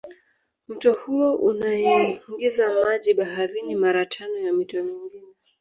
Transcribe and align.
Mto 0.67 0.93
huo 0.93 1.35
unaingiza 1.35 2.73
maji 2.85 3.13
baharini 3.13 3.75
mara 3.75 4.05
tano 4.05 4.37
ya 4.37 4.53
mito 4.53 4.83
mingine 4.83 5.33